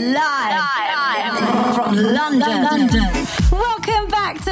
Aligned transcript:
Live, 0.00 1.74
from 1.74 1.94
London. 1.96 2.62
London. 2.62 3.27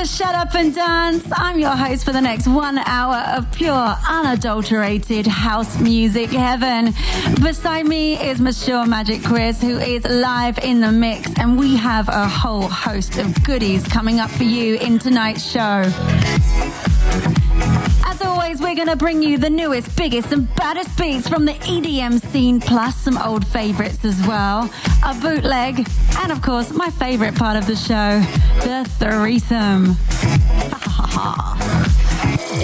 Shut 0.07 0.37
Up 0.37 0.55
and 0.55 0.73
Dance. 0.73 1.27
I'm 1.33 1.59
your 1.59 1.71
host 1.71 2.05
for 2.05 2.13
the 2.13 2.21
next 2.21 2.47
one 2.47 2.79
hour 2.79 3.17
of 3.37 3.51
pure, 3.51 3.97
unadulterated 4.09 5.27
house 5.27 5.81
music 5.81 6.31
heaven. 6.31 6.95
Beside 7.43 7.87
me 7.87 8.15
is 8.15 8.41
Monsieur 8.41 8.87
Magic 8.87 9.23
Chris, 9.25 9.61
who 9.61 9.79
is 9.79 10.05
live 10.05 10.59
in 10.59 10.81
the 10.81 10.93
mix, 10.93 11.29
and 11.39 11.59
we 11.59 11.77
have 11.77 12.09
a 12.09 12.29
whole 12.29 12.69
host 12.69 13.19
of 13.19 13.43
goodies 13.43 13.87
coming 13.89 14.21
up 14.21 14.31
for 14.31 14.45
you 14.45 14.77
in 14.77 14.99
tonight's 15.01 15.45
show 15.45 15.83
we're 18.67 18.75
going 18.75 18.89
to 18.89 18.97
bring 18.97 19.23
you 19.23 19.39
the 19.39 19.49
newest, 19.49 19.97
biggest, 19.97 20.33
and 20.33 20.53
baddest 20.57 20.99
beats 20.99 21.29
from 21.29 21.45
the 21.45 21.53
EDM 21.53 22.21
scene, 22.21 22.61
plus 22.61 22.97
some 22.97 23.17
old 23.19 23.47
favorites 23.47 24.05
as 24.05 24.21
well, 24.27 24.69
a 25.05 25.15
bootleg, 25.21 25.87
and 26.19 26.33
of 26.33 26.43
course, 26.43 26.73
my 26.73 26.91
favorite 26.91 27.37
part 27.37 27.57
of 27.57 27.69
the 27.69 27.77
show, 27.77 28.19
the 28.65 28.85
threesome. 28.99 29.95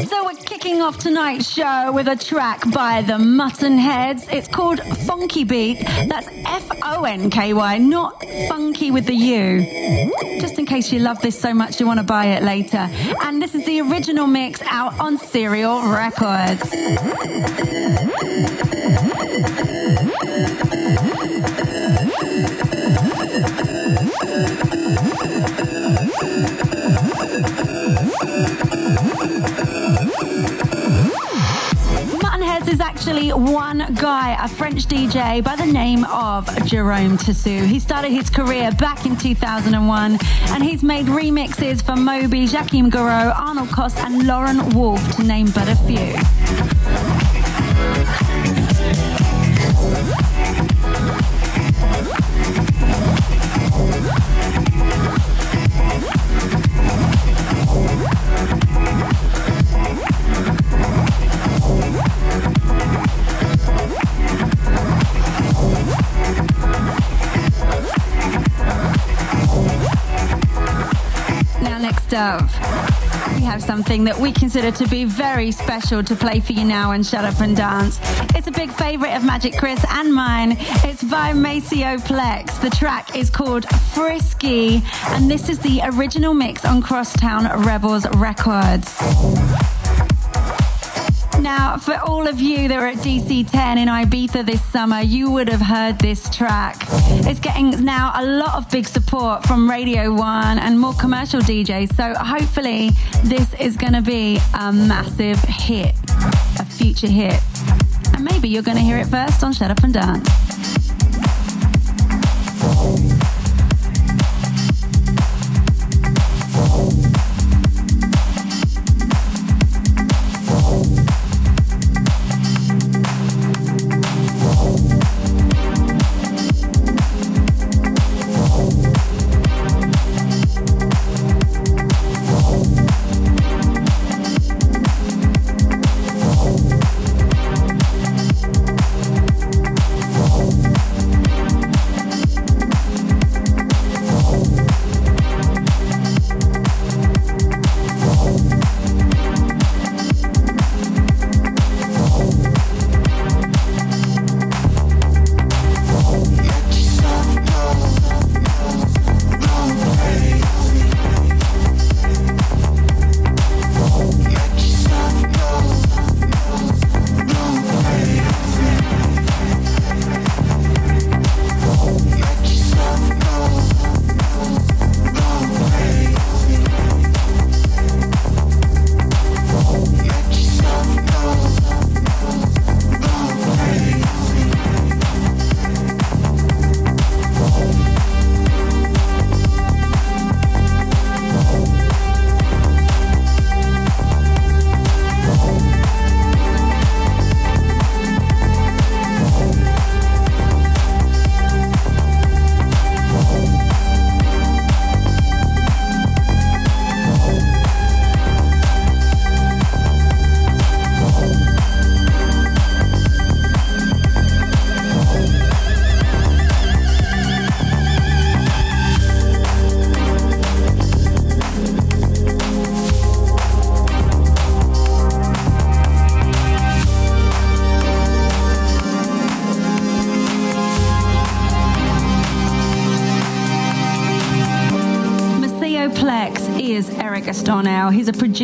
So 0.09 0.25
kicking 0.63 0.81
off 0.81 0.97
tonight's 0.97 1.51
show 1.51 1.91
with 1.91 2.07
a 2.07 2.15
track 2.15 2.63
by 2.71 3.03
the 3.03 3.15
Muttonheads. 3.15 4.33
It's 4.33 4.47
called 4.47 4.79
Funky 4.99 5.43
Beat. 5.43 5.81
That's 5.81 6.29
F-O-N-K-Y, 6.29 7.79
not 7.79 8.25
funky 8.49 8.93
with 8.93 9.07
the 9.07 9.15
U. 9.15 10.41
Just 10.41 10.61
in 10.61 10.67
case 10.67 10.93
you 10.93 11.01
love 11.01 11.21
this 11.21 11.37
so 11.37 11.53
much 11.53 11.81
you 11.81 11.87
want 11.87 11.99
to 11.99 12.05
buy 12.05 12.27
it 12.27 12.45
later. 12.45 12.89
And 13.23 13.43
this 13.43 13.57
is 13.57 13.67
the 13.67 13.81
original 13.81 14.29
mix 14.29 14.63
out 14.63 15.01
on 15.01 15.19
Serial 15.19 15.83
Records. 15.83 16.63
Actually 33.05 33.33
one 33.33 33.85
guy, 33.95 34.37
a 34.41 34.47
French 34.47 34.87
DJ 34.87 35.43
by 35.43 35.57
the 35.57 35.67
name 35.67 36.05
of 36.05 36.47
Jerome 36.65 37.19
Tassou. 37.19 37.67
He 37.67 37.81
started 37.81 38.13
his 38.13 38.31
career 38.31 38.71
back 38.71 39.05
in 39.05 39.17
2001 39.17 40.19
and 40.51 40.63
he's 40.63 40.85
made 40.85 41.07
remixes 41.07 41.83
for 41.83 41.97
Moby, 41.97 42.47
Joachim 42.47 42.93
Garraud, 42.93 43.37
Arno 43.37 43.67
Cost, 43.67 43.99
and 43.99 44.29
Laurent 44.29 44.73
Wolf, 44.75 45.17
to 45.17 45.25
name 45.25 45.51
but 45.51 45.69
a 45.69 45.75
few. 45.75 46.72
We 72.13 72.19
have 73.41 73.63
something 73.63 74.05
that 74.05 74.19
we 74.19 74.33
consider 74.33 74.71
to 74.71 74.87
be 74.87 75.05
very 75.05 75.51
special 75.51 76.05
to 76.05 76.15
play 76.15 76.41
for 76.41 76.53
you 76.53 76.63
now 76.63 76.91
and 76.91 77.07
Shut 77.07 77.25
Up 77.25 77.41
and 77.41 77.57
Dance. 77.57 77.99
It's 78.35 78.47
a 78.47 78.51
big 78.51 78.71
favourite 78.71 79.15
of 79.15 79.25
Magic 79.25 79.57
Chris 79.57 79.83
and 79.89 80.13
mine. 80.13 80.59
It's 80.85 81.03
by 81.03 81.33
Maceo 81.33 81.97
Plex. 81.97 82.61
The 82.61 82.69
track 82.69 83.17
is 83.17 83.31
called 83.31 83.65
Frisky, 83.95 84.83
and 85.07 85.31
this 85.31 85.49
is 85.49 85.59
the 85.61 85.81
original 85.85 86.35
mix 86.35 86.67
on 86.67 86.83
Crosstown 86.83 87.65
Rebels 87.65 88.07
Records. 88.17 89.72
Now, 91.43 91.77
for 91.77 91.99
all 91.99 92.29
of 92.29 92.41
you 92.41 92.69
that 92.69 92.79
were 92.79 92.87
at 92.87 92.99
DC 92.99 93.51
10 93.51 93.77
in 93.77 93.89
Ibiza 93.89 94.47
this 94.47 94.65
summer, 94.67 95.01
you 95.01 95.29
would 95.29 95.49
have 95.49 95.61
heard 95.61 95.99
this 95.99 96.31
track. 96.31 96.77
It's 97.27 97.41
getting 97.41 97.85
now 97.85 98.13
a 98.15 98.25
lot 98.25 98.55
of 98.55 98.71
big 98.71 98.87
support 98.87 99.43
from 99.43 99.69
Radio 99.69 100.15
1 100.15 100.59
and 100.61 100.79
more 100.79 100.95
commercial 100.95 101.41
DJs. 101.41 101.97
So 101.97 102.15
hopefully, 102.15 102.91
this 103.25 103.53
is 103.55 103.77
going 103.77 103.95
to 103.95 104.03
be 104.03 104.39
a 104.55 104.73
massive 104.73 105.41
hit, 105.41 105.97
a 106.61 106.65
future 106.65 107.09
hit. 107.09 107.41
And 108.15 108.25
maybe 108.25 108.49
you're 108.49 108.63
going 108.63 108.77
to 108.77 108.85
hear 108.85 108.99
it 108.99 109.09
first 109.09 109.43
on 109.43 109.53
Shut 109.53 109.73
Up 109.73 109.83
and 109.83 109.93
Dance. 109.93 110.72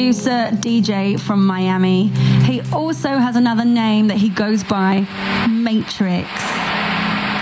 Producer, 0.09 0.57
DJ 0.57 1.21
from 1.21 1.47
Miami. 1.47 2.07
He 2.47 2.63
also 2.73 3.19
has 3.19 3.37
another 3.37 3.67
name 3.67 4.09
that 4.09 4.17
he 4.17 4.31
goes 4.31 4.65
by 4.65 5.07
Maetrik. 5.45 6.25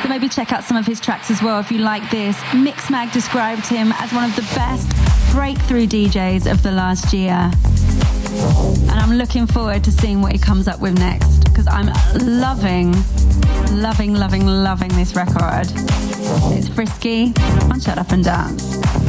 So 0.03 0.09
maybe 0.09 0.29
check 0.29 0.53
out 0.53 0.65
some 0.65 0.77
of 0.77 0.85
his 0.85 0.99
tracks 0.99 1.31
as 1.31 1.41
well 1.41 1.61
if 1.61 1.71
you 1.71 1.79
like 1.79 2.11
this. 2.11 2.37
Mixmag 2.51 3.13
described 3.13 3.69
him 3.69 3.93
as 3.99 4.13
one 4.13 4.25
of 4.25 4.35
the 4.35 4.43
best 4.57 4.91
breakthrough 5.31 5.87
DJs 5.87 6.51
of 6.51 6.65
the 6.65 6.73
last 6.73 7.13
year. 7.13 7.53
And 8.91 8.99
I'm 8.99 9.13
looking 9.17 9.47
forward 9.47 9.85
to 9.85 9.93
seeing 9.93 10.21
what 10.21 10.33
he 10.33 10.39
comes 10.39 10.67
up 10.67 10.81
with 10.81 10.99
next 10.99 11.45
because 11.45 11.69
I'm 11.69 11.87
loving, 12.27 12.91
loving, 13.81 14.15
loving, 14.15 14.45
loving 14.45 14.89
this 14.97 15.15
record. 15.15 15.69
It's 16.51 16.69
frisky 16.69 17.33
on 17.71 17.79
Shut 17.79 17.97
Up 17.97 18.11
and 18.11 18.25
Dance. 18.25 19.06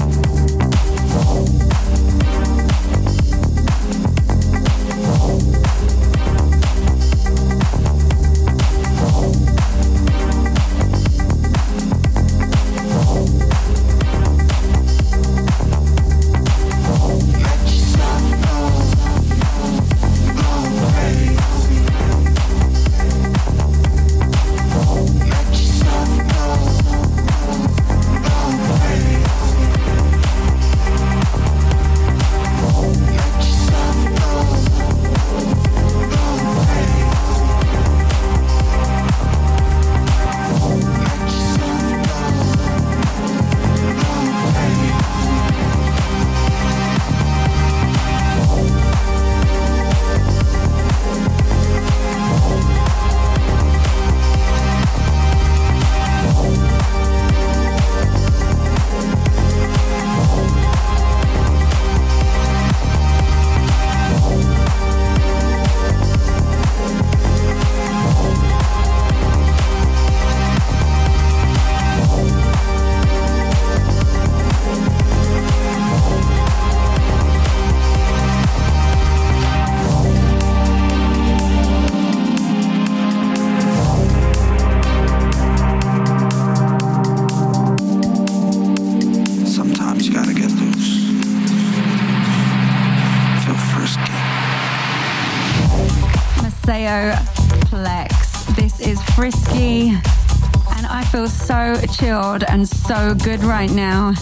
Good 103.15 103.44
right 103.44 103.71
now. 103.71 104.13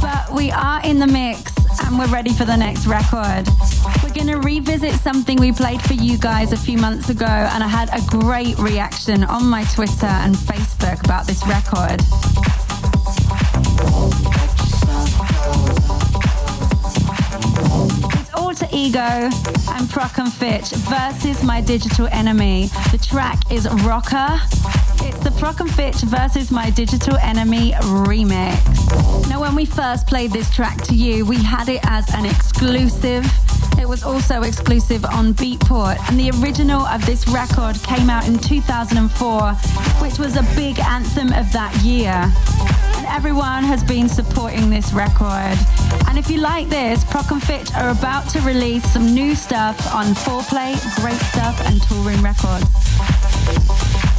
But 0.00 0.32
we 0.32 0.50
are 0.50 0.80
in 0.84 0.98
the 0.98 1.06
mix 1.06 1.52
and 1.84 1.98
we're 1.98 2.06
ready 2.08 2.32
for 2.32 2.44
the 2.44 2.56
next 2.56 2.86
record. 2.86 3.48
We're 4.02 4.14
going 4.14 4.28
to 4.28 4.38
revisit 4.38 4.94
something 4.94 5.38
we 5.38 5.52
played 5.52 5.80
for 5.82 5.94
you 5.94 6.18
guys 6.18 6.52
a 6.52 6.56
few 6.56 6.78
months 6.78 7.08
ago, 7.08 7.26
and 7.26 7.62
I 7.62 7.68
had 7.68 7.88
a 7.92 8.00
great 8.06 8.58
reaction 8.58 9.24
on 9.24 9.46
my 9.46 9.64
Twitter 9.64 10.06
and 10.06 10.34
Facebook 10.34 11.04
about 11.04 11.26
this 11.26 11.46
record. 11.46 12.00
It's 18.20 18.34
Alter 18.34 18.68
Ego 18.72 18.98
and 18.98 19.88
Prok 19.88 20.18
and 20.18 20.32
Fitch 20.32 20.70
versus 20.70 21.42
My 21.42 21.60
Digital 21.60 22.08
Enemy. 22.08 22.68
The 22.90 22.98
track 22.98 23.38
is 23.50 23.68
Rocker 23.84 24.40
and 25.42 25.74
Fitch 25.74 25.96
versus 26.02 26.52
My 26.52 26.70
Digital 26.70 27.16
Enemy 27.16 27.72
remix. 27.72 29.28
Now, 29.28 29.40
when 29.40 29.56
we 29.56 29.64
first 29.64 30.06
played 30.06 30.30
this 30.30 30.48
track 30.54 30.80
to 30.82 30.94
you, 30.94 31.26
we 31.26 31.42
had 31.42 31.68
it 31.68 31.80
as 31.82 32.08
an 32.14 32.24
exclusive. 32.24 33.26
It 33.76 33.88
was 33.88 34.04
also 34.04 34.42
exclusive 34.42 35.04
on 35.04 35.34
Beatport, 35.34 35.98
and 36.08 36.18
the 36.18 36.30
original 36.40 36.82
of 36.82 37.04
this 37.06 37.26
record 37.26 37.74
came 37.82 38.08
out 38.08 38.28
in 38.28 38.38
2004, 38.38 39.52
which 40.00 40.16
was 40.18 40.36
a 40.36 40.42
big 40.54 40.78
anthem 40.78 41.32
of 41.32 41.50
that 41.52 41.74
year. 41.82 42.30
And 42.96 43.06
everyone 43.06 43.64
has 43.64 43.82
been 43.82 44.08
supporting 44.08 44.70
this 44.70 44.92
record. 44.92 45.58
And 46.06 46.18
if 46.18 46.30
you 46.30 46.40
like 46.40 46.68
this, 46.68 47.02
Prok 47.04 47.32
and 47.32 47.42
Fitch 47.42 47.72
are 47.74 47.90
about 47.90 48.28
to 48.30 48.40
release 48.42 48.84
some 48.92 49.12
new 49.12 49.34
stuff 49.34 49.92
on 49.92 50.14
Foreplay, 50.14 50.78
Great 51.02 51.20
Stuff, 51.32 51.60
and 51.66 51.80
Toolroom 51.80 52.22
Records. 52.22 54.11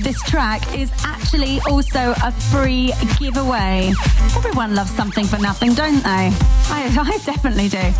This 0.00 0.20
track 0.22 0.76
is 0.76 0.90
actually 1.04 1.60
also 1.68 2.14
a 2.22 2.30
free 2.30 2.92
giveaway. 3.18 3.92
Everyone 4.36 4.74
loves 4.74 4.90
something 4.90 5.24
for 5.24 5.38
nothing, 5.38 5.74
don't 5.74 6.02
they? 6.02 6.30
I, 6.70 6.92
I 7.00 7.18
definitely 7.24 7.68
do. 7.68 7.92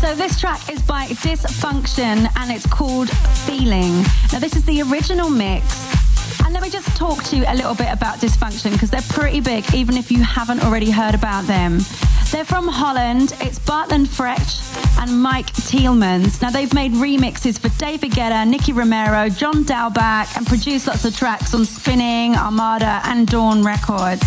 So 0.00 0.14
this 0.14 0.38
track 0.38 0.70
is 0.70 0.80
by 0.82 1.06
Disfunktion 1.06 2.28
and 2.36 2.50
it's 2.50 2.66
called 2.66 3.10
Feeling. 3.46 4.02
Now 4.32 4.38
this 4.38 4.54
is 4.54 4.64
the 4.64 4.82
original 4.82 5.30
mix. 5.30 5.64
And 6.44 6.54
let 6.54 6.62
me 6.62 6.70
just 6.70 6.88
talk 6.96 7.22
to 7.24 7.36
you 7.36 7.44
a 7.46 7.54
little 7.54 7.74
bit 7.74 7.92
about 7.92 8.18
Disfunktion 8.18 8.72
because 8.72 8.90
they're 8.90 9.02
pretty 9.08 9.40
big, 9.40 9.74
even 9.74 9.96
if 9.96 10.10
you 10.10 10.22
haven't 10.22 10.62
already 10.62 10.90
heard 10.90 11.14
about 11.14 11.44
them. 11.44 11.80
They're 12.30 12.44
from 12.44 12.68
Holland. 12.68 13.34
It's 13.40 13.58
Bartland 13.58 14.06
Frech 14.06 14.79
and 15.00 15.22
Mike 15.22 15.46
Teelmans. 15.46 16.42
Now, 16.42 16.50
they've 16.50 16.72
made 16.74 16.92
remixes 16.92 17.58
for 17.58 17.70
David 17.78 18.12
Guetta, 18.12 18.46
Nicky 18.46 18.72
Romero, 18.72 19.28
John 19.30 19.64
Dahlback, 19.64 20.36
and 20.36 20.46
produced 20.46 20.86
lots 20.86 21.04
of 21.04 21.16
tracks 21.16 21.54
on 21.54 21.64
Spinnin', 21.64 22.36
Armada, 22.36 23.00
and 23.04 23.26
Doorn 23.26 23.64
Records. 23.64 24.22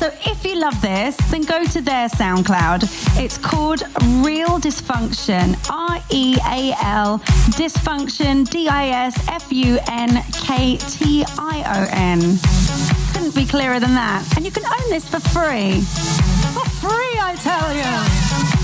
So 0.00 0.10
if 0.26 0.44
you 0.44 0.56
love 0.56 0.80
this, 0.80 1.16
then 1.30 1.42
go 1.42 1.62
to 1.64 1.80
their 1.80 2.08
SoundCloud. 2.08 3.22
It's 3.22 3.38
called 3.38 3.82
Real 4.24 4.58
Disfunktion. 4.58 5.56
R 5.70 6.02
E 6.10 6.36
A 6.46 6.74
L 6.82 7.18
Disfunktion 7.58 8.48
D 8.48 8.66
I 8.66 8.88
S 8.88 9.28
F 9.28 9.52
U 9.52 9.78
N 9.90 10.22
K 10.32 10.76
T 10.78 11.24
I 11.38 11.62
O 11.76 11.88
N. 11.92 12.20
Couldn't 13.12 13.34
be 13.34 13.46
clearer 13.46 13.78
than 13.78 13.94
that. 13.94 14.26
And 14.36 14.44
you 14.44 14.50
can 14.50 14.64
own 14.64 14.90
this 14.90 15.06
for 15.06 15.20
free. 15.20 15.82
For 16.54 16.68
free, 16.80 17.18
I 17.20 17.36
tell 17.38 18.56
you. 18.56 18.59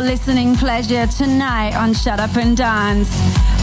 Your 0.00 0.06
listening 0.06 0.54
pleasure 0.56 1.06
tonight 1.06 1.74
on 1.74 1.92
Shut 1.92 2.20
Up 2.20 2.36
and 2.36 2.56
Dance. 2.56 3.08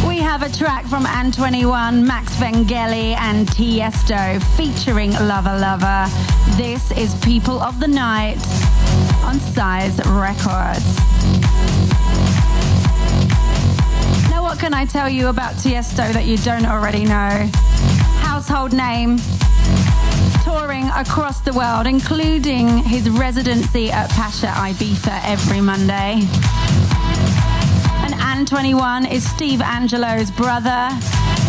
We 0.05 0.17
have 0.17 0.41
a 0.43 0.49
track 0.49 0.85
from 0.85 1.05
An21, 1.05 2.05
Max 2.05 2.35
Vangeli, 2.35 3.15
and 3.15 3.47
Tiesto 3.47 4.41
featuring 4.57 5.11
Lover 5.13 5.57
Lover. 5.57 6.07
This 6.57 6.91
is 6.91 7.15
People 7.23 7.61
of 7.61 7.79
the 7.79 7.87
Night 7.87 8.37
on 9.23 9.39
Size 9.39 9.97
Records. 10.07 10.85
Now, 14.29 14.43
what 14.43 14.59
can 14.59 14.73
I 14.73 14.85
tell 14.85 15.09
you 15.09 15.27
about 15.27 15.53
Tiesto 15.55 16.11
that 16.13 16.25
you 16.25 16.37
don't 16.37 16.65
already 16.65 17.05
know? 17.05 17.49
Household 18.21 18.73
name, 18.73 19.17
touring 20.57 20.87
across 20.89 21.41
the 21.41 21.51
world, 21.51 21.85
including 21.85 22.77
his 22.77 23.09
residency 23.09 23.91
at 23.91 24.09
Pacha 24.11 24.47
Ibiza 24.47 25.19
every 25.25 25.59
Monday. 25.59 26.21
And 28.03 28.13
An21 28.13 29.11
is 29.11 29.29
Steve 29.29 29.59
Angello's 29.59 30.31
brother. 30.31 30.87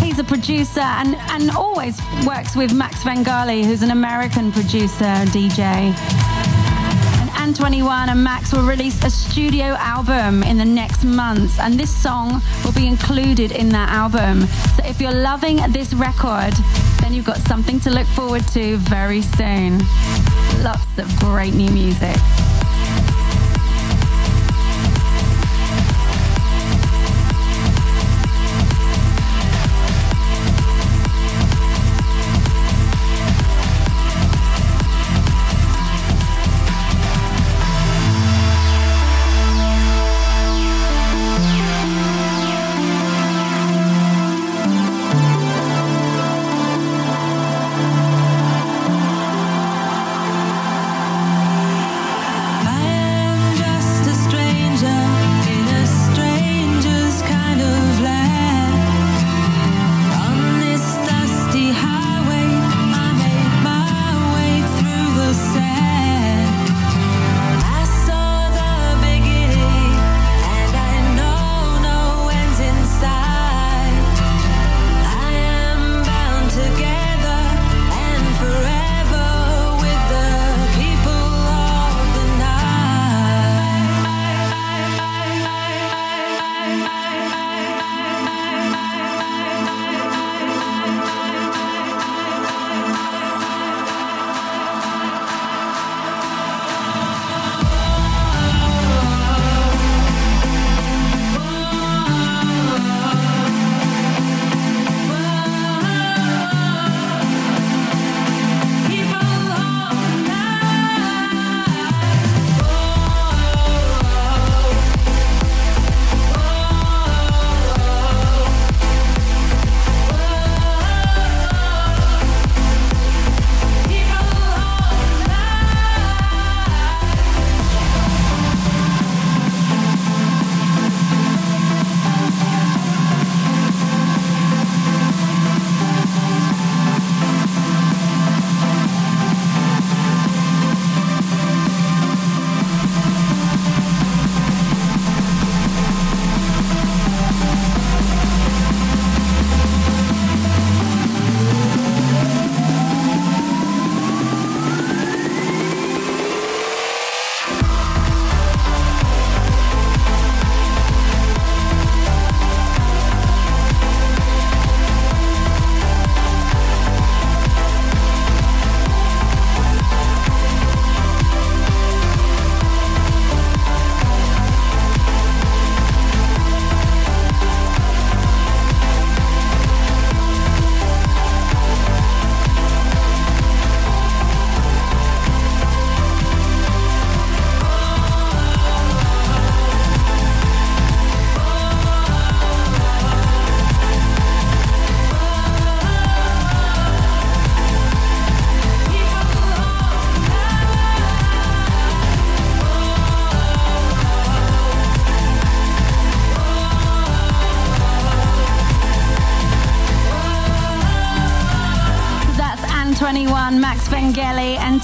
He's 0.05 0.19
a 0.19 0.25
producer 0.25 0.81
and, 0.81 1.15
and 1.31 1.51
always 1.51 2.01
works 2.27 2.57
with 2.57 2.73
Max 2.75 3.05
Vangeli, 3.05 3.65
who's 3.65 3.83
an 3.83 3.93
American 3.93 4.51
producer 4.51 5.15
DJ. 5.35 6.36
And 7.47 7.55
An21 7.55 8.09
and 8.09 8.25
Max 8.25 8.53
will 8.53 8.67
release 8.67 9.05
a 9.05 9.11
studio 9.11 9.77
album 9.79 10.43
in 10.43 10.59
the 10.59 10.65
next 10.65 11.05
months, 11.05 11.61
and 11.61 11.79
this 11.79 11.95
song 11.97 12.43
will 12.65 12.73
be 12.73 12.89
included 12.89 13.53
in 13.53 13.69
that 13.69 13.89
album. 13.89 14.49
So 14.75 14.85
if 14.85 15.01
you're 15.01 15.15
loving 15.15 15.59
this 15.71 15.95
record, 15.95 16.55
then 17.01 17.15
you've 17.15 17.25
got 17.25 17.37
something 17.37 17.79
to 17.81 17.91
look 17.91 18.07
forward 18.09 18.49
to 18.49 18.79
very 18.79 19.23
soon. 19.23 19.79
Lots 20.65 20.99
of 20.99 21.17
great 21.21 21.55
new 21.55 21.71
music. 21.71 22.17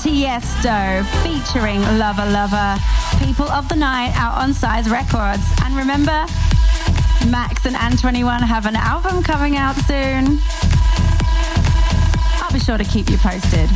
Tiesto 0.03 1.05
featuring 1.23 1.81
Lover 1.97 2.27
Lover. 2.27 2.77
People 3.25 3.49
of 3.49 3.69
the 3.69 3.77
Night 3.77 4.13
out 4.17 4.37
on 4.37 4.53
Size 4.53 4.91
Records. 4.91 5.45
And 5.63 5.77
remember, 5.77 6.27
Max 7.31 7.67
and 7.67 7.77
An21 7.77 8.41
have 8.41 8.67
an 8.67 8.75
album 8.75 9.23
coming 9.23 9.57
out 9.57 9.77
soon. 9.87 10.41
I'll 12.43 12.53
be 12.53 12.59
sure 12.59 12.77
to 12.79 12.85
keep 12.85 13.11
you 13.11 13.17
posted. 13.19 13.71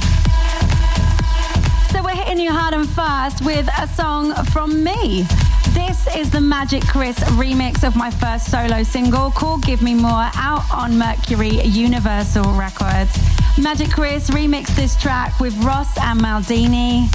So 1.93 2.03
we're 2.03 2.17
hitting 2.17 2.41
you 2.41 2.51
hard 2.51 2.75
and 2.75 2.89
fast 2.89 3.45
with 3.45 3.69
a 3.79 3.87
song 3.87 4.35
from 4.47 4.83
me. 4.83 5.29
This 5.75 6.09
is 6.17 6.29
the 6.31 6.41
Magic 6.41 6.85
Chris 6.89 7.17
remix 7.39 7.87
of 7.87 7.95
my 7.95 8.11
first 8.11 8.51
solo 8.51 8.83
single 8.83 9.31
called 9.31 9.63
Give 9.63 9.81
Me 9.81 9.95
More 9.95 10.29
out 10.35 10.65
on 10.75 10.99
Mercury 10.99 11.63
Universal 11.63 12.53
Records. 12.55 13.17
Magic 13.63 13.91
Chris 13.91 14.31
remixed 14.31 14.77
this 14.77 14.95
track 14.97 15.41
with 15.41 15.57
Ross 15.65 15.97
and 15.99 16.21
Maldini. 16.21 17.09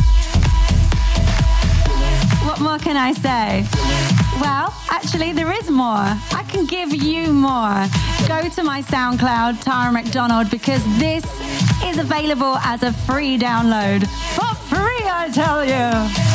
What 2.46 2.60
more 2.60 2.80
can 2.80 2.98
I 2.98 3.14
say? 3.14 3.66
Well, 4.42 4.74
actually, 4.90 5.34
there 5.34 5.52
is 5.52 5.70
more. 5.70 5.86
I 5.96 6.46
can 6.50 6.66
give 6.66 6.94
you 6.94 7.32
more. 7.32 7.86
Go 8.28 8.50
to 8.50 8.64
my 8.64 8.82
SoundCloud, 8.82 9.62
Tara 9.62 9.92
McDonald, 9.92 10.50
because 10.50 10.84
this 10.98 11.24
is 11.86 12.00
available 12.00 12.58
as 12.58 12.84
a 12.84 12.92
free 12.92 13.38
download. 13.38 14.08
For 14.36 14.56
free, 14.68 15.04
I 15.06 15.30
tell 15.32 15.64
you. 15.64 16.31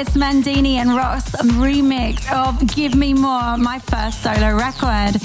Chris, 0.00 0.16
Mandini, 0.16 0.76
and 0.76 0.96
Ross 0.96 1.30
remix 1.60 2.32
of 2.32 2.74
Give 2.74 2.94
Me 2.94 3.12
More, 3.12 3.58
my 3.58 3.78
first 3.78 4.22
solo 4.22 4.56
record. 4.56 5.20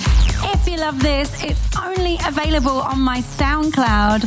If 0.51 0.67
you 0.67 0.75
love 0.75 1.01
this, 1.01 1.41
it's 1.41 1.61
only 1.77 2.17
available 2.25 2.81
on 2.81 2.99
my 2.99 3.19
SoundCloud. 3.19 4.23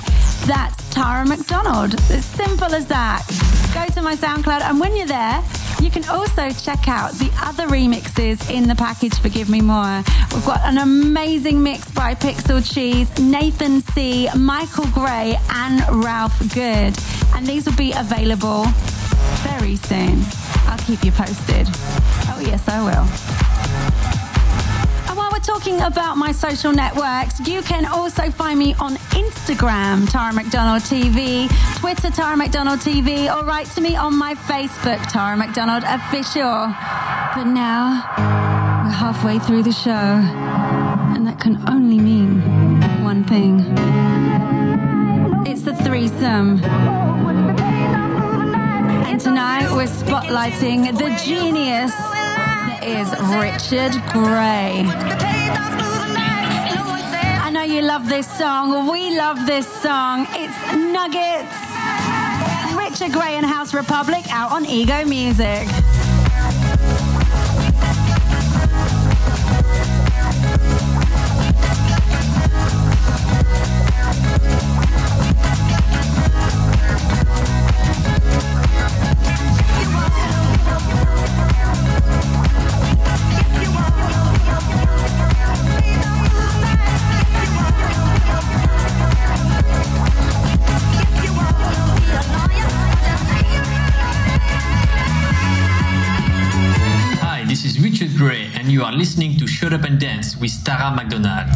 That's 0.47 0.89
Tara 0.89 1.27
McDonald. 1.27 1.93
It's 2.09 2.25
simple 2.25 2.75
as 2.75 2.87
that. 2.87 3.27
Go 3.75 3.93
to 3.93 4.01
my 4.01 4.17
SoundCloud, 4.17 4.63
and 4.63 4.81
when 4.81 4.97
you're 4.97 5.07
there, 5.07 5.45
you 5.83 5.91
can 5.91 6.09
also 6.09 6.49
check 6.49 6.89
out 6.89 7.13
the 7.13 7.31
other 7.43 7.67
remixes 7.67 8.51
in 8.51 8.69
the 8.69 8.75
package 8.75 9.19
for 9.19 9.29
Give 9.29 9.51
Me 9.51 9.61
More. 9.61 10.03
We've 10.33 10.47
got 10.47 10.63
an 10.65 10.79
amazing 10.79 11.63
mix 11.63 11.91
by 11.91 12.15
Pixel 12.15 12.65
Cheese, 12.65 13.11
Nathan 13.19 13.83
C, 13.83 14.31
Michael 14.35 14.87
Gray, 14.95 15.37
and 15.51 16.03
Ralph 16.03 16.39
Good. 16.55 16.97
And 17.35 17.47
these 17.47 17.67
will 17.67 17.77
be 17.77 17.93
available 17.93 18.65
very 19.59 19.77
soon. 19.77 20.23
I'll 20.67 20.79
keep 20.79 21.05
you 21.05 21.13
posted. 21.13 21.67
Oh, 22.31 22.41
yes, 22.41 22.69
I 22.69 22.81
will 22.81 23.07
And 25.09 25.17
while 25.17 25.31
we're 25.33 25.41
talking 25.41 25.81
about 25.81 26.17
my 26.17 26.33
social 26.33 26.73
networks, 26.73 27.41
you 27.41 27.63
can 27.63 27.85
also 27.87 28.31
find 28.31 28.59
me 28.59 28.75
on 28.79 28.97
Instagram, 29.23 30.09
Tara 30.11 30.33
McDonald 30.33 30.83
TV, 30.83 31.49
Twitter, 31.79 32.11
Tara 32.11 32.37
McDonald 32.37 32.81
TV, 32.81 33.35
or 33.35 33.45
write 33.45 33.67
to 33.71 33.81
me 33.81 33.97
on 33.97 34.17
my 34.17 34.35
Facebook, 34.35 35.01
Tara 35.11 35.37
McDonald 35.37 35.83
Official. 35.85 36.73
But 37.35 37.45
now, 37.45 38.05
we're 38.85 38.93
halfway 38.93 39.39
through 39.39 39.65
the 39.65 39.73
show, 39.73 39.91
and 41.15 41.27
that 41.27 41.41
can 41.41 41.57
only 41.69 41.99
mean 41.99 42.41
one 43.03 43.25
thing. 43.25 43.65
It's 45.47 45.63
the 45.63 45.75
threesome. 45.75 47.08
And 49.09 49.19
tonight 49.19 49.73
we're 49.75 49.87
spotlighting 49.87 50.93
the 50.99 51.09
genius 51.25 51.93
that 51.97 52.81
is 52.85 53.09
Richard 53.41 53.97
Gray 54.13 54.85
I 57.43 57.49
know 57.51 57.63
you 57.63 57.81
love 57.81 58.07
this 58.07 58.27
song. 58.37 58.87
We 58.91 59.17
love 59.17 59.47
this 59.47 59.67
song. 59.67 60.27
It's 60.33 60.61
Nuggets. 60.75 61.57
Richard 62.77 63.13
Gray 63.19 63.37
and 63.37 63.47
House 63.47 63.73
Republic 63.73 64.31
out 64.31 64.53
on 64.53 64.67
Ego 64.67 65.07
Music. 65.07 65.67
Listening 98.99 99.39
to 99.39 99.47
Shut 99.47 99.73
Up 99.73 99.85
and 99.85 100.01
Dance 100.01 100.37
with 100.37 100.65
Tara 100.65 100.91
McDonald. 100.91 101.47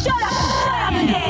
Shut 0.00 0.22
up! 0.22 0.92
And 0.92 1.08
dance! 1.08 1.29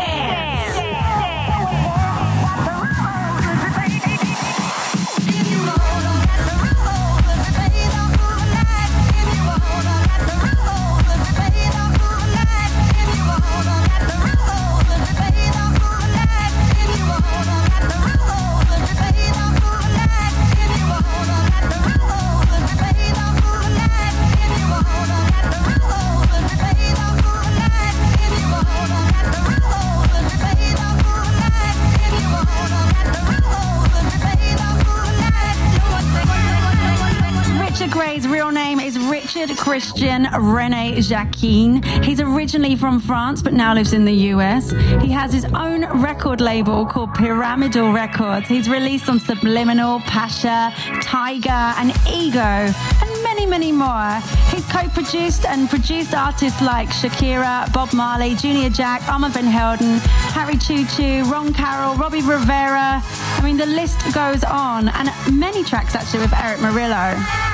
Rene 40.39 40.97
Jacquin. 40.97 41.85
He's 42.05 42.21
originally 42.21 42.77
from 42.77 43.01
France 43.01 43.43
but 43.43 43.53
now 43.53 43.75
lives 43.75 43.93
in 43.93 44.05
the 44.05 44.13
US. 44.35 44.71
He 45.03 45.09
has 45.09 45.33
his 45.33 45.45
own 45.47 45.85
record 46.03 46.41
label 46.41 46.87
called 46.87 47.15
Pyramidal 47.15 47.93
Records. 47.93 48.49
He's 48.49 48.69
released 48.69 49.09
on 49.09 49.19
Subliminal, 49.19 50.01
Pacha, 50.01 50.73
Tiger, 51.03 51.51
and 51.51 51.93
Ego, 52.09 52.41
and 52.41 53.23
many, 53.23 53.47
many 53.47 53.73
more. 53.73 54.21
He's 54.51 54.67
co 54.67 54.89
produced 54.89 55.45
and 55.47 55.69
produced 55.69 56.15
artists 56.15 56.61
like 56.63 56.89
Shakira, 56.89 57.73
Bob 57.73 57.93
Marley, 57.93 58.35
Junior 58.35 58.71
Jack, 58.71 59.07
Armand 59.09 59.35
Van 59.35 59.45
Helden, 59.45 59.99
Harry 60.35 60.57
Choo 60.59 60.85
Choo, 60.87 61.25
Ron 61.31 61.53
Carroll, 61.53 61.95
Robbie 61.95 62.23
Rivera. 62.23 63.03
I 63.03 63.41
mean, 63.43 63.57
the 63.57 63.67
list 63.67 63.99
goes 64.15 64.45
on, 64.45 64.89
and 64.89 65.11
many 65.39 65.65
tracks 65.65 65.95
actually 65.95 66.21
with 66.21 66.35
Erick 66.35 66.61
Morillo. 66.61 67.50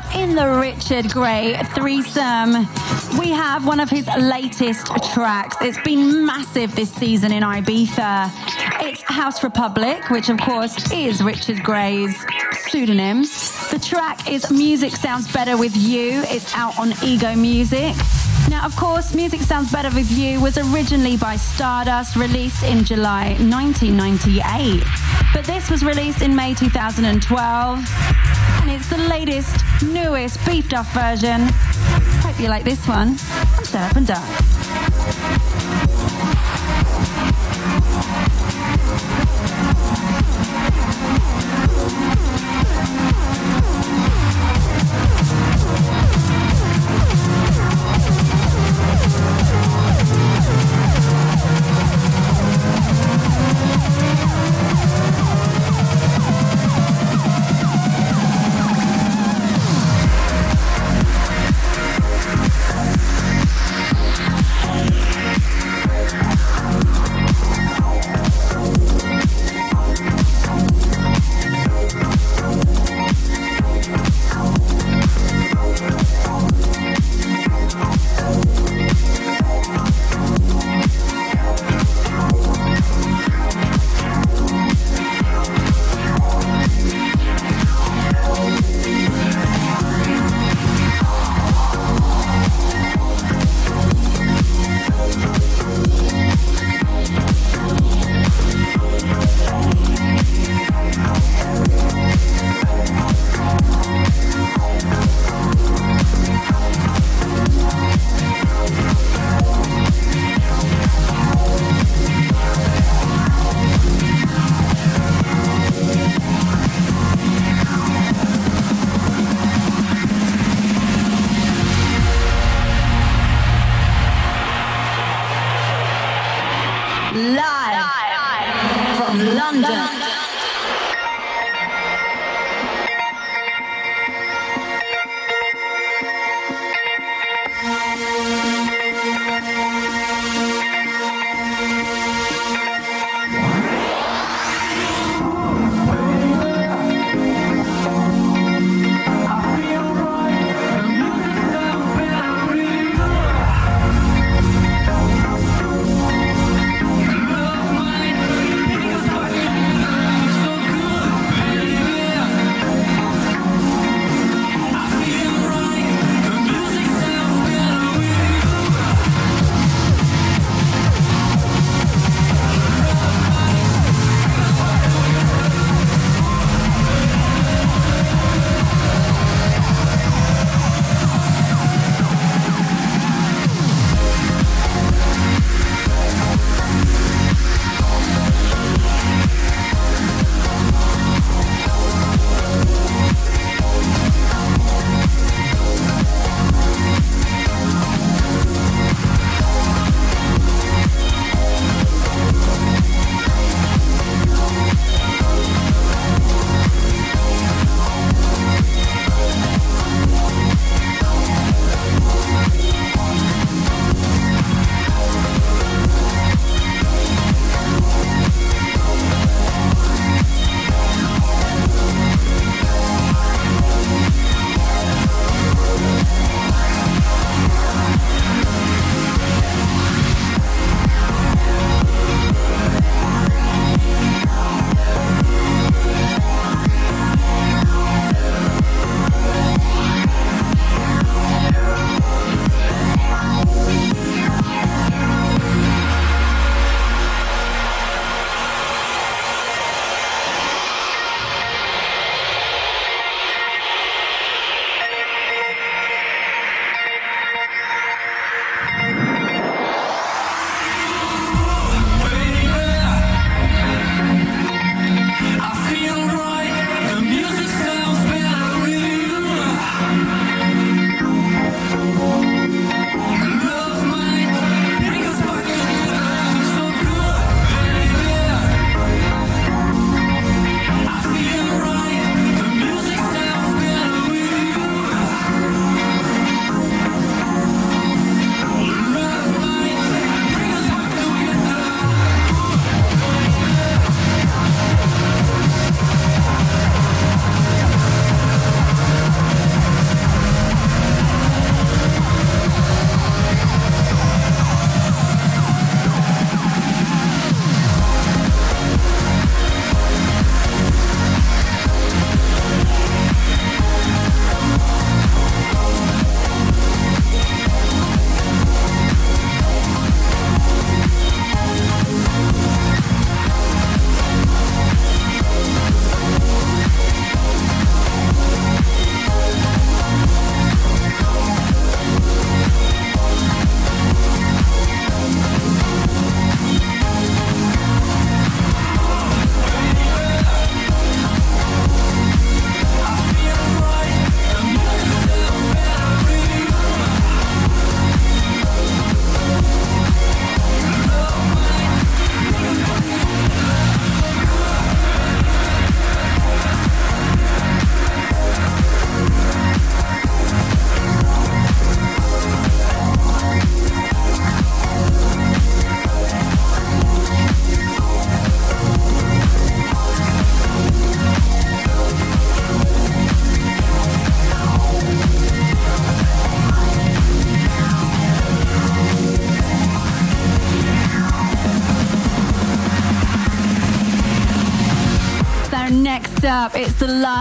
Up 0.00 0.16
in 0.16 0.34
the 0.34 0.48
Richard 0.48 1.10
Grey 1.10 1.60
threesome, 1.74 2.66
we 3.18 3.28
have 3.32 3.66
one 3.66 3.80
of 3.80 3.90
his 3.90 4.06
latest 4.06 4.86
tracks. 5.12 5.58
It's 5.60 5.78
been 5.82 6.24
massive 6.24 6.74
this 6.74 6.90
season 6.90 7.32
in 7.32 7.42
Ibiza. 7.42 8.30
It's 8.80 9.02
House 9.02 9.42
Republic, 9.42 10.08
which 10.08 10.30
of 10.30 10.40
course 10.40 10.90
is 10.90 11.22
Richard 11.22 11.62
Grey's 11.62 12.16
pseudonym. 12.62 13.24
The 13.70 13.78
track 13.82 14.26
is 14.26 14.50
Music 14.50 14.92
Sounds 14.92 15.30
Better 15.30 15.58
With 15.58 15.76
You. 15.76 16.22
It's 16.28 16.56
out 16.56 16.78
on 16.78 16.94
Ego 17.04 17.34
Music. 17.36 17.94
Now, 18.48 18.64
of 18.64 18.74
course, 18.76 19.14
Music 19.14 19.42
Sounds 19.42 19.70
Better 19.70 19.94
With 19.94 20.10
You 20.10 20.40
was 20.40 20.56
originally 20.56 21.18
by 21.18 21.36
Stardust, 21.36 22.16
released 22.16 22.62
in 22.62 22.84
July 22.84 23.36
1998. 23.38 24.82
But 25.34 25.44
this 25.44 25.68
was 25.68 25.84
released 25.84 26.22
in 26.22 26.34
May 26.34 26.54
2012 26.54 28.39
and 28.70 28.80
it's 28.80 28.90
the 28.90 28.98
latest, 29.08 29.64
newest 29.82 30.44
beefed 30.46 30.74
up 30.74 30.86
version. 30.88 31.40
Hope 32.22 32.38
you 32.38 32.48
like 32.48 32.64
this 32.64 32.86
one. 32.86 33.16
I'm 33.18 33.64
Shut 33.64 33.82
Up 33.82 33.96
and 33.96 34.06
Dance. 34.06 35.49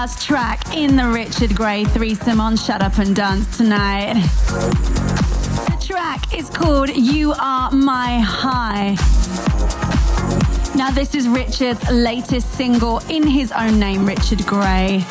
Last 0.02 0.26
track 0.26 0.78
in 0.78 0.96
the 0.96 1.10
Richard 1.10 1.54
Grey 1.54 1.84
threesome 1.84 2.40
on 2.40 2.56
Shut 2.56 2.82
Up 2.82 3.00
and 3.00 3.14
Dance 3.14 3.58
tonight. 3.58 4.14
The 4.48 5.78
track 5.86 6.34
is 6.34 6.50
called 6.50 6.88
You 6.88 7.34
Are 7.34 7.70
My 7.72 8.18
High. 8.20 8.96
Now, 10.74 10.90
this 10.90 11.16
is 11.16 11.28
Richard's 11.28 11.86
latest 11.92 12.50
single 12.54 13.00
in 13.10 13.28
his 13.28 13.52
own 13.52 13.78
name, 13.78 14.06
Richard 14.06 14.46
Grey. 14.46 15.04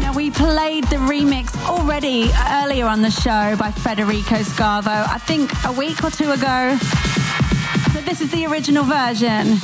Now, 0.00 0.14
we 0.16 0.30
played 0.30 0.84
the 0.84 0.96
remix 0.96 1.54
already 1.66 2.30
earlier 2.52 2.86
on 2.86 3.02
the 3.02 3.10
show 3.10 3.54
by 3.58 3.70
Federico 3.70 4.36
Scavo, 4.36 5.06
I 5.10 5.18
think 5.18 5.50
a 5.66 5.72
week 5.72 6.02
or 6.02 6.08
two 6.08 6.30
ago. 6.30 6.78
But 7.92 8.06
this 8.06 8.22
is 8.22 8.30
the 8.30 8.46
original 8.46 8.84
version. 8.84 9.58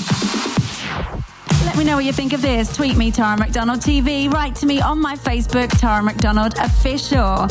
Let 1.71 1.79
me 1.79 1.85
know 1.85 1.95
what 1.95 2.05
you 2.05 2.13
think 2.13 2.33
of 2.33 2.43
this. 2.43 2.75
Tweet 2.75 2.97
me, 2.97 3.13
Tara 3.13 3.39
McDonald 3.39 3.79
TV. 3.79 4.29
Write 4.29 4.57
to 4.57 4.67
me 4.67 4.81
on 4.81 5.01
my 5.01 5.15
Facebook, 5.15 5.69
Tara 5.79 6.03
McDonald 6.03 6.59
Official. 6.59 7.47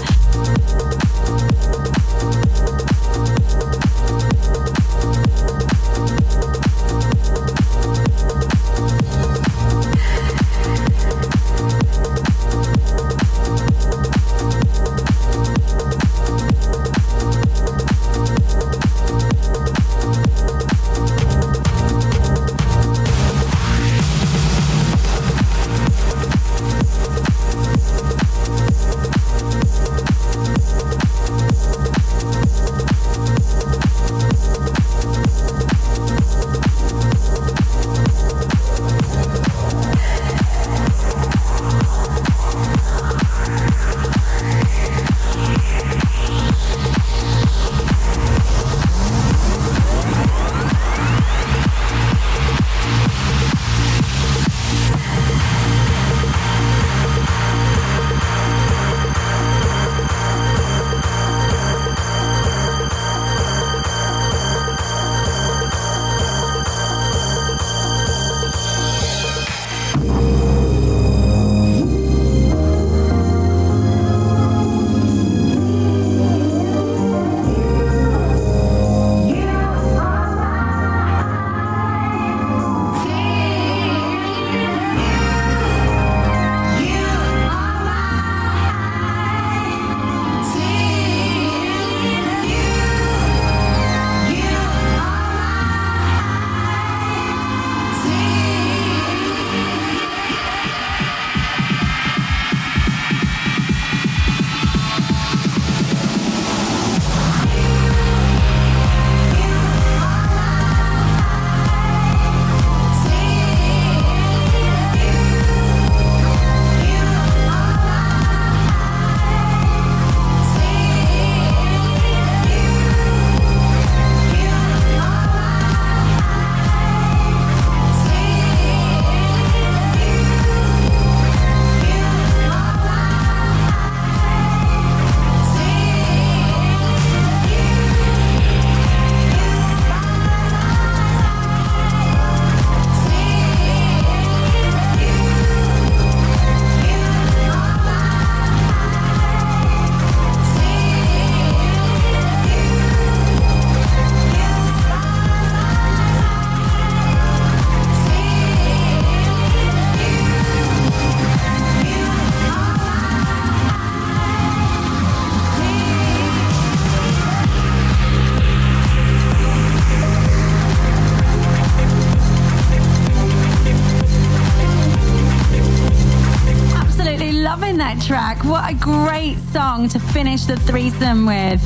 The 180.49 180.55
threesome 180.61 181.27
with. 181.27 181.61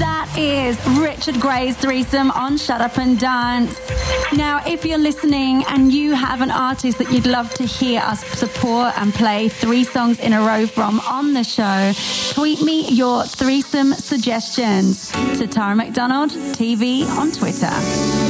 That 0.00 0.28
is 0.36 0.76
Richard 0.98 1.40
Grey's 1.40 1.76
threesome 1.76 2.32
on 2.32 2.56
Shut 2.56 2.80
Up 2.80 2.98
and 2.98 3.16
Dance. 3.16 3.80
Now, 4.32 4.60
if 4.66 4.84
you're 4.84 4.98
listening 4.98 5.62
and 5.68 5.92
you 5.92 6.14
have 6.14 6.40
an 6.40 6.50
artist 6.50 6.98
that 6.98 7.12
you'd 7.12 7.26
love 7.28 7.54
to 7.54 7.62
hear 7.62 8.00
us 8.00 8.24
support 8.24 8.98
and 8.98 9.14
play 9.14 9.48
three 9.48 9.84
songs 9.84 10.18
in 10.18 10.32
a 10.32 10.40
row 10.40 10.66
from 10.66 10.98
on 10.98 11.32
the 11.32 11.44
show, 11.44 11.92
tweet 12.34 12.60
me 12.60 12.88
your 12.88 13.22
threesome 13.22 13.92
suggestions 13.92 15.12
to 15.38 15.46
Tara 15.46 15.76
McDonald 15.76 16.30
TV 16.30 17.06
on 17.16 17.30
Twitter. 17.30 18.27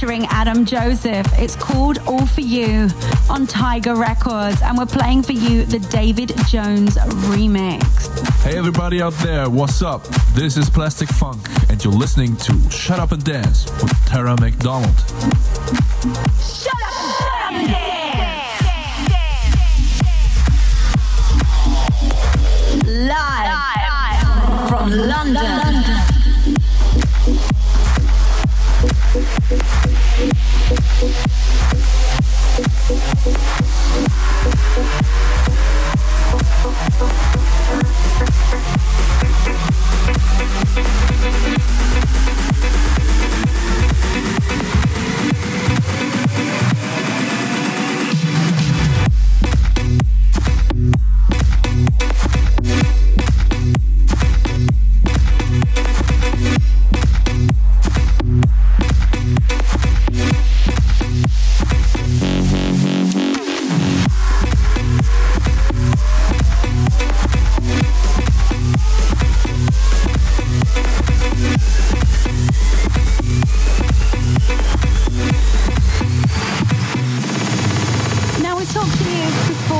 Featuring 0.00 0.24
Adam 0.30 0.64
Joseph. 0.64 1.26
It's 1.38 1.54
called 1.54 1.98
All 2.06 2.24
For 2.24 2.40
You 2.40 2.88
on 3.28 3.46
Tiger 3.46 3.94
Records, 3.94 4.62
and 4.62 4.78
we're 4.78 4.86
playing 4.86 5.22
for 5.22 5.32
you 5.32 5.66
the 5.66 5.78
David 5.78 6.32
Jones 6.48 6.96
remix. 7.28 7.82
Hey, 8.42 8.56
everybody 8.56 9.02
out 9.02 9.12
there, 9.14 9.50
what's 9.50 9.82
up? 9.82 10.04
This 10.32 10.56
is 10.56 10.70
Plastic 10.70 11.10
Funk, 11.10 11.46
and 11.68 11.84
you're 11.84 11.92
listening 11.92 12.34
to 12.36 12.70
Shut 12.70 12.98
Up 12.98 13.12
and 13.12 13.22
Dance 13.22 13.70
with 13.82 13.92
Tara 14.06 14.40
McDonald. 14.40 14.96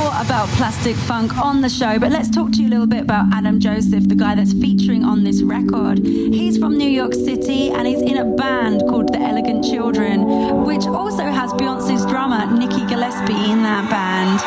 Before 0.01 0.19
about 0.19 0.47
Plastic 0.57 0.95
Funk 0.95 1.37
on 1.37 1.61
the 1.61 1.69
show, 1.69 1.99
but 1.99 2.11
let's 2.11 2.27
talk 2.27 2.51
to 2.53 2.57
you 2.57 2.67
a 2.67 2.71
little 2.71 2.87
bit 2.87 3.03
about 3.03 3.31
Adam 3.31 3.59
Joseph, 3.59 4.07
the 4.07 4.15
guy 4.15 4.33
that's 4.33 4.51
featuring 4.51 5.03
on 5.03 5.23
this 5.23 5.43
record. 5.43 5.99
He's 5.99 6.57
from 6.57 6.75
New 6.75 6.89
York 6.89 7.13
City 7.13 7.69
and 7.69 7.85
he's 7.87 8.01
in 8.01 8.17
a 8.17 8.25
band 8.25 8.81
called 8.89 9.13
The 9.13 9.19
Elegant 9.19 9.63
Children, 9.63 10.65
which 10.65 10.87
also 10.87 11.25
has 11.25 11.53
Beyonce's 11.53 12.03
drummer, 12.07 12.47
Nikki 12.51 12.81
Glaspie, 12.81 13.49
in 13.49 13.61
that 13.61 13.91
band. 13.91 14.41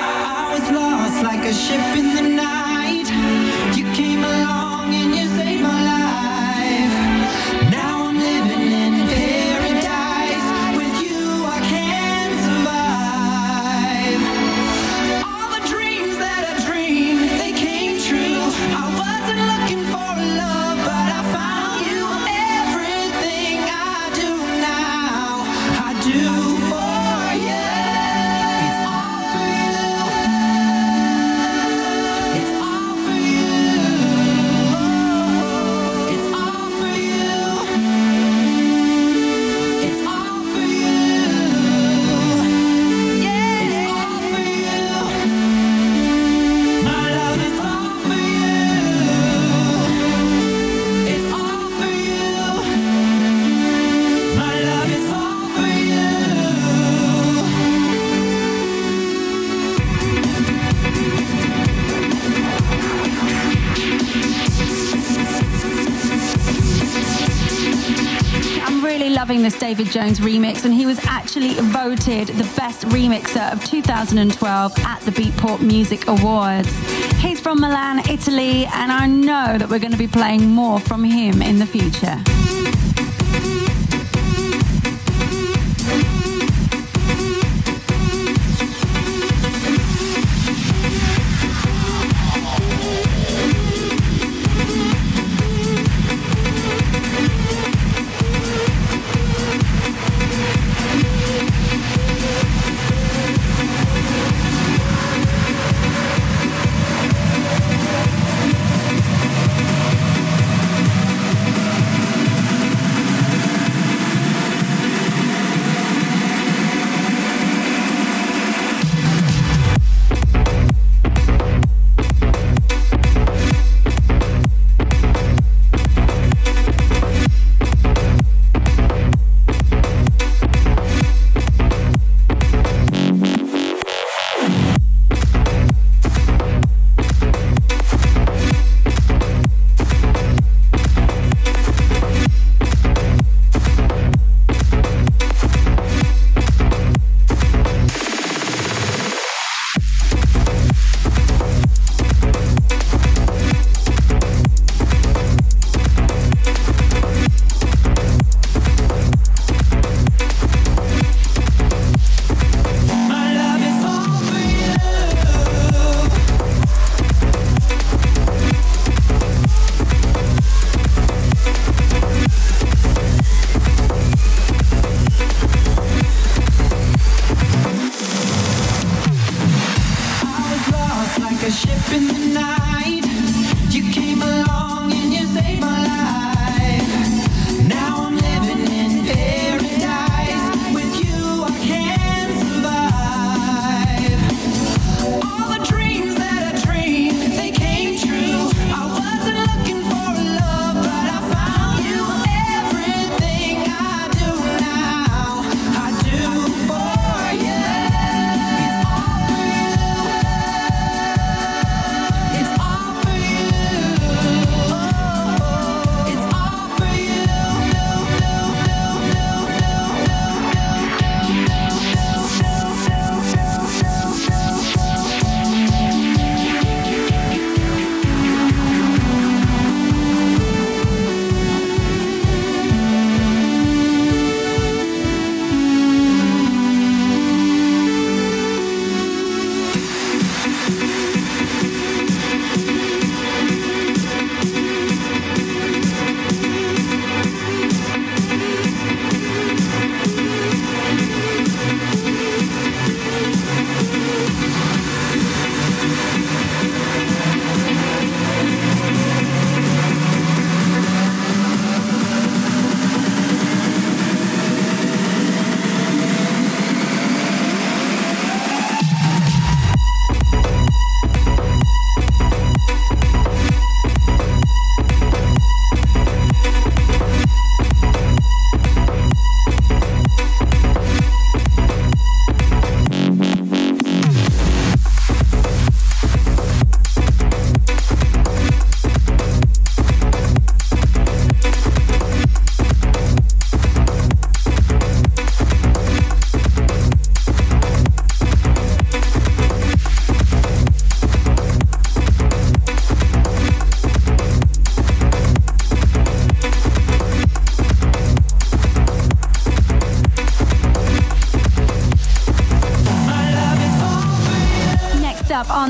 Jones 69.94 70.18
remix, 70.18 70.64
and 70.64 70.74
he 70.74 70.86
was 70.86 70.98
actually 71.04 71.54
voted 71.54 72.26
the 72.26 72.42
best 72.56 72.84
remixer 72.88 73.52
of 73.52 73.64
2012 73.64 74.78
at 74.80 75.00
the 75.02 75.12
Beatport 75.12 75.60
Music 75.60 76.08
Awards. 76.08 76.68
He's 77.20 77.38
from 77.38 77.60
Milan, 77.60 78.00
Italy, 78.10 78.66
and 78.66 78.90
I 78.90 79.06
know 79.06 79.56
that 79.56 79.70
we're 79.70 79.78
going 79.78 79.92
to 79.92 79.96
be 79.96 80.08
playing 80.08 80.50
more 80.50 80.80
from 80.80 81.04
him 81.04 81.40
in 81.40 81.60
the 81.60 81.66
future. 81.66 82.83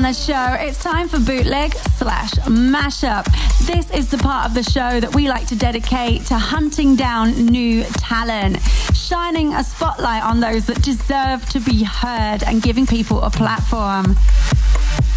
The 0.05 0.13
show, 0.13 0.53
it's 0.59 0.83
time 0.83 1.07
for 1.07 1.19
bootleg 1.19 1.73
slash 1.97 2.29
mashup. 2.45 3.25
This 3.65 3.89
is 3.89 4.11
the 4.11 4.19
part 4.19 4.45
of 4.45 4.53
the 4.53 4.61
show 4.61 4.99
that 4.99 5.15
we 5.15 5.27
like 5.27 5.47
to 5.47 5.55
dedicate 5.55 6.27
to 6.27 6.35
hunting 6.35 6.95
down 6.95 7.31
new 7.47 7.83
talent, 7.97 8.61
shining 8.93 9.55
a 9.55 9.63
spotlight 9.63 10.21
on 10.23 10.41
those 10.41 10.67
that 10.67 10.83
deserve 10.83 11.49
to 11.49 11.59
be 11.59 11.83
heard, 11.83 12.43
and 12.43 12.61
giving 12.61 12.85
people 12.85 13.23
a 13.23 13.31
platform. 13.31 14.15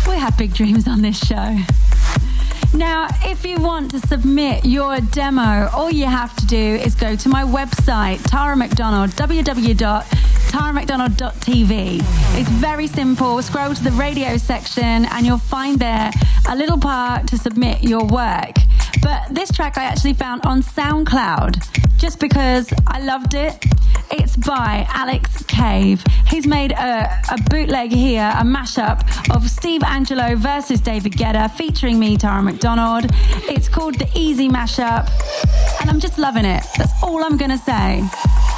We 0.09 0.19
have 0.19 0.39
big 0.39 0.55
dreams 0.55 0.89
on 0.89 1.03
this 1.03 1.19
show. 1.19 1.59
Now, 2.73 3.09
if 3.25 3.45
you 3.45 3.61
want 3.61 3.91
to 3.91 3.99
submit 3.99 4.65
your 4.65 5.01
demo, 5.01 5.69
all 5.69 5.91
you 5.91 6.07
have 6.07 6.35
to 6.37 6.47
do 6.47 6.57
is 6.57 6.95
go 6.95 7.15
to 7.15 7.29
my 7.29 7.43
website, 7.43 8.23
Tara 8.25 8.57
McDonald, 8.57 9.11
www.taramcdonald.tv. 10.49 12.01
It's 12.39 12.49
very 12.49 12.87
simple. 12.87 13.43
Scroll 13.43 13.75
to 13.75 13.85
the 13.85 13.91
radio 13.93 14.37
section 14.37 15.05
and 15.07 15.27
you'll 15.27 15.39
find 15.39 15.79
there 15.79 16.11
a 16.49 16.57
little 16.57 16.79
part 16.79 17.27
to 17.29 17.39
submit 17.39 17.83
your 17.83 18.05
work. 18.05 18.57
But 19.03 19.29
this 19.31 19.51
track 19.51 19.79
I 19.79 19.85
actually 19.85 20.15
found 20.15 20.45
on 20.47 20.63
SoundCloud 20.63 21.99
just 21.99 22.21
because 22.21 22.73
I 22.87 23.01
loved 23.01 23.35
it. 23.35 23.65
It's 24.11 24.37
by 24.37 24.87
Alex 24.89 25.43
Cave. 25.45 26.03
He's 26.29 26.47
made 26.47 26.73
a, 26.73 27.21
a 27.31 27.37
bootleg 27.51 27.93
here, 27.93 28.31
a 28.35 28.43
mashup 28.43 29.03
of 29.35 29.51
Steve 29.51 29.83
Angello 29.83 30.37
versus 30.37 30.81
David 30.81 31.13
Guetta 31.13 31.51
featuring 31.51 31.99
me, 31.99 32.17
Tara 32.17 32.43
McDonald. 32.43 33.07
It's 33.51 33.69
called 33.69 33.97
the 33.97 34.09
Easy 34.15 34.49
Mashup, 34.49 35.11
and 35.81 35.91
I'm 35.91 36.01
just 36.01 36.19
loving 36.19 36.45
it. 36.45 36.65
That's 36.79 36.93
all 37.03 37.23
I'm 37.23 37.37
gonna 37.37 37.59
say. 37.59 38.03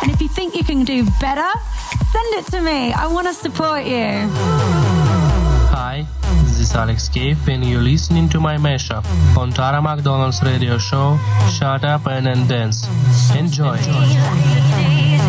And 0.03 0.11
if 0.11 0.21
you 0.21 0.29
think 0.29 0.55
you 0.55 0.63
can 0.63 0.85
do 0.85 1.05
better, 1.21 1.51
send 2.13 2.35
it 2.35 2.47
to 2.53 2.61
me. 2.61 2.93
I 2.93 3.07
wanna 3.07 3.35
support 3.35 3.85
you. 3.85 4.29
Hi, 5.73 6.07
is 6.61 6.75
Alex 6.75 7.09
Cave, 7.09 7.49
and 7.49 7.65
you're 7.65 7.81
listening 7.81 8.29
to 8.29 8.39
my 8.39 8.57
mashup 8.57 9.05
on 9.37 9.51
Tara 9.51 9.81
McDonald's 9.81 10.43
radio 10.43 10.77
show, 10.79 11.19
Shut 11.51 11.85
Up 11.85 12.07
and, 12.07 12.29
and 12.29 12.49
Dance. 12.49 12.87
Enjoy. 13.35 13.77
Can 13.79 15.20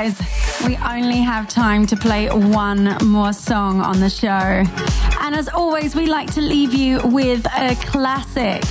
guys, 0.00 0.18
we 0.66 0.76
only 0.78 1.18
have 1.18 1.46
time 1.46 1.86
to 1.86 1.94
play 1.94 2.26
one 2.30 2.96
more 3.04 3.34
song 3.34 3.82
on 3.82 4.00
the 4.00 4.08
show. 4.08 4.28
And 5.20 5.34
as 5.34 5.46
always, 5.48 5.94
we 5.94 6.06
like 6.06 6.32
to 6.34 6.40
leave 6.40 6.72
you 6.72 7.00
with 7.04 7.44
a 7.54 7.74
classic. 7.84 8.64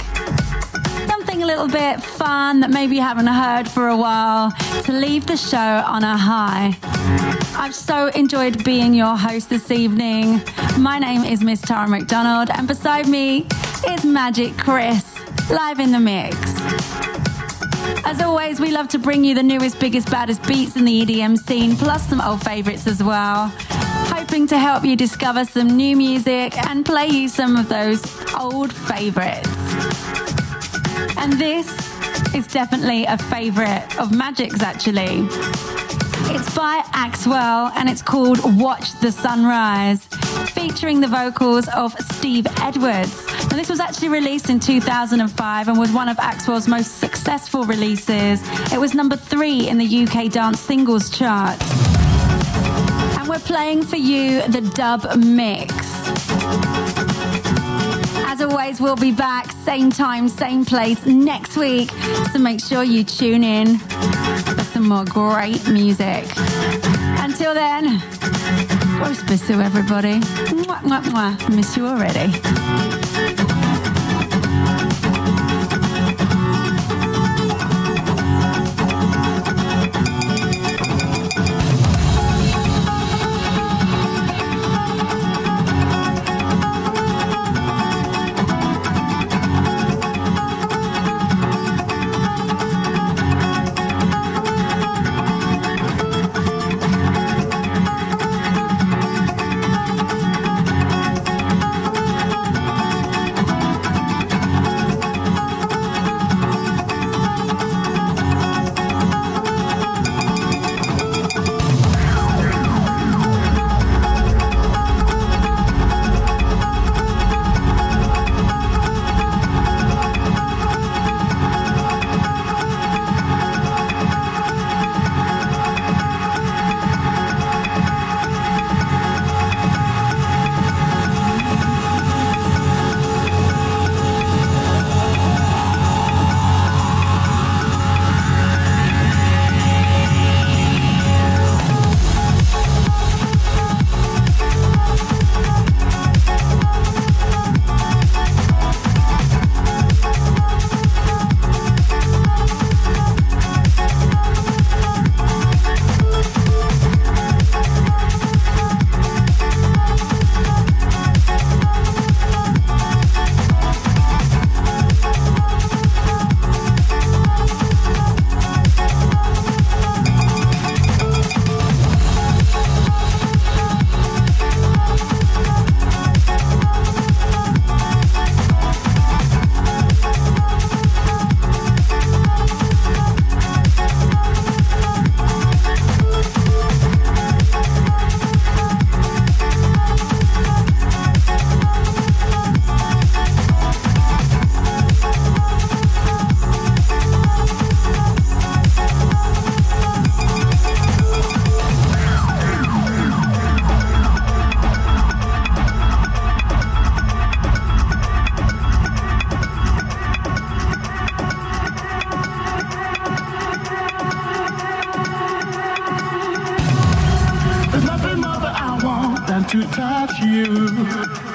Something 1.07 1.43
a 1.43 1.45
little 1.45 1.67
bit 1.67 2.01
fun 2.01 2.61
that 2.61 2.71
maybe 2.71 2.95
you 2.95 3.01
haven't 3.01 3.27
heard 3.27 3.69
for 3.69 3.89
a 3.89 3.97
while 3.97 4.51
to 4.85 4.91
leave 4.91 5.27
the 5.27 5.37
show 5.37 5.83
on 5.85 6.03
a 6.03 6.17
high. 6.17 6.75
I've 7.55 7.75
so 7.75 8.07
enjoyed 8.07 8.63
being 8.63 8.95
your 8.95 9.15
host 9.15 9.51
this 9.51 9.69
evening. 9.69 10.41
My 10.79 10.97
name 10.97 11.23
is 11.23 11.43
Miss 11.43 11.61
Tara 11.61 11.87
McDonald, 11.87 12.49
and 12.49 12.67
beside 12.67 13.07
me 13.07 13.45
is 13.87 14.03
Magic 14.03 14.57
Chris, 14.57 15.19
live 15.51 15.79
in 15.79 15.91
the 15.91 15.99
mix. 15.99 16.78
As 18.09 18.21
always, 18.21 18.59
we 18.59 18.71
love 18.71 18.87
to 18.87 18.97
bring 18.97 19.23
you 19.23 19.35
the 19.35 19.43
newest, 19.43 19.79
biggest, 19.79 20.09
baddest 20.09 20.41
beats 20.47 20.75
in 20.75 20.83
the 20.83 21.05
EDM 21.05 21.37
scene, 21.37 21.75
plus 21.75 22.09
some 22.09 22.19
old 22.19 22.41
favorites 22.41 22.87
as 22.87 23.03
well. 23.03 23.53
Hoping 24.09 24.47
to 24.47 24.57
help 24.57 24.83
you 24.83 24.95
discover 24.95 25.45
some 25.45 25.67
new 25.77 25.95
music 25.95 26.57
and 26.67 26.83
play 26.83 27.05
you 27.05 27.29
some 27.29 27.55
of 27.55 27.69
those 27.69 28.01
old 28.33 28.73
favorites. 28.73 29.47
And 31.17 31.33
this 31.33 31.69
is 32.33 32.47
definitely 32.47 33.05
a 33.05 33.15
favorite 33.15 33.85
of 33.99 34.11
Magic's, 34.11 34.63
actually. 34.63 35.27
It's 36.33 36.55
by 36.55 36.81
Axwell 36.93 37.71
and 37.75 37.87
it's 37.87 38.01
called 38.01 38.39
Watch 38.59 38.99
the 39.01 39.11
Sunrise. 39.11 40.07
Featuring 40.61 40.99
the 40.99 41.07
vocals 41.07 41.69
of 41.69 41.93
Steve 42.11 42.45
Edwards. 42.59 43.25
This 43.47 43.69
was 43.69 43.79
actually 43.79 44.09
released 44.09 44.49
in 44.49 44.59
2005 44.59 45.67
and 45.69 45.79
was 45.79 45.93
one 45.93 46.09
of 46.09 46.17
Axwell's 46.17 46.67
most 46.67 46.99
successful 46.99 47.63
releases. 47.63 48.41
It 48.73 48.77
was 48.77 48.93
number 48.93 49.15
three 49.15 49.69
in 49.69 49.77
the 49.77 50.03
UK 50.03 50.29
dance 50.29 50.59
singles 50.59 51.09
chart. 51.09 51.57
And 53.17 53.29
we're 53.29 53.39
playing 53.39 53.83
for 53.83 53.95
you 53.95 54.41
the 54.47 54.59
dub 54.75 55.15
mix. 55.15 55.73
As 58.27 58.41
always, 58.41 58.81
we'll 58.81 58.97
be 58.97 59.13
back 59.13 59.49
same 59.63 59.89
time, 59.89 60.27
same 60.27 60.65
place 60.65 61.05
next 61.05 61.55
week. 61.55 61.89
So 62.33 62.39
make 62.39 62.59
sure 62.59 62.83
you 62.83 63.05
tune 63.05 63.45
in 63.45 63.77
for 63.77 64.63
some 64.65 64.89
more 64.89 65.05
great 65.05 65.69
music. 65.69 66.25
Until 67.21 67.53
then, 67.53 68.01
Gros 68.99 69.23
bisous, 69.23 69.59
everybody. 69.59 70.19
Mwah, 70.65 70.81
mwah, 70.83 71.01
mwah. 71.11 71.49
Miss 71.55 71.77
you 71.77 71.87
already. 71.87 73.08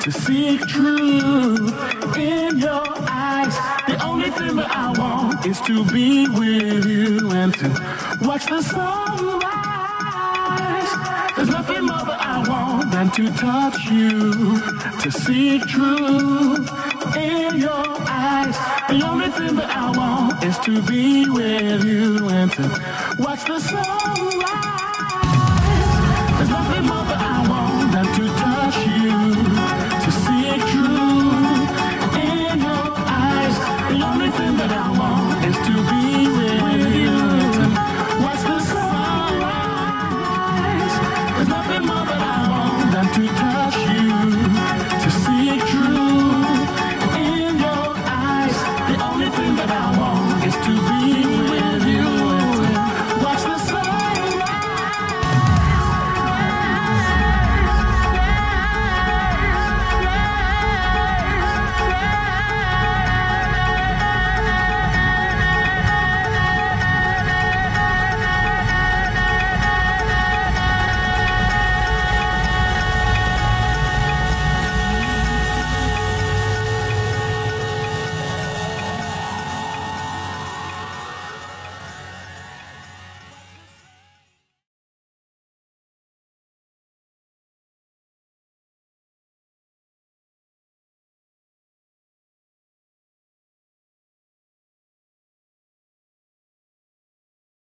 To 0.05 0.13
seek 0.13 0.61
truth 0.67 1.73
in 2.19 2.59
your 2.59 2.85
eyes. 3.09 3.55
The 3.87 3.99
only 4.05 4.29
thing 4.29 4.55
that 4.57 4.71
I 4.71 4.93
want 4.99 5.47
is 5.47 5.59
to 5.63 5.83
be 5.87 6.29
with 6.29 6.85
you 6.85 7.31
and 7.31 7.55
to 7.55 7.69
watch 8.21 8.45
the 8.45 8.61
sunrise. 8.61 9.41
There's 11.37 11.49
nothing 11.49 11.87
more 11.87 12.05
that 12.05 12.21
I 12.21 12.47
want 12.47 12.93
than 12.93 13.11
to 13.13 13.33
touch 13.33 13.87
you, 13.87 14.61
to 15.01 15.11
seek 15.11 15.63
truth 15.69 16.69
in 17.17 17.57
your 17.57 17.87
eyes. 18.07 18.57
The 18.91 19.01
only 19.11 19.31
thing 19.31 19.57
that 19.57 19.71
I 19.71 19.91
want 19.97 20.45
is 20.45 20.59
to 20.67 20.83
be 20.83 21.31
with 21.31 21.83
you 21.83 22.29
and 22.29 22.53
to 22.53 23.17
watch 23.19 23.47
the 23.47 23.59
sunrise. 23.59 24.04